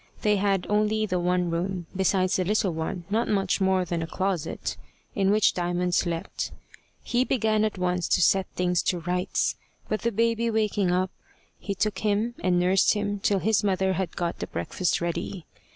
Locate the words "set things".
8.23-8.81